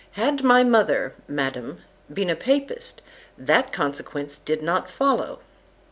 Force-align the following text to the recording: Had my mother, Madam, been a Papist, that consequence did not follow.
Had 0.13 0.43
my 0.43 0.63
mother, 0.63 1.13
Madam, 1.27 1.77
been 2.11 2.31
a 2.31 2.35
Papist, 2.35 3.03
that 3.37 3.71
consequence 3.71 4.39
did 4.39 4.63
not 4.63 4.89
follow. 4.89 5.41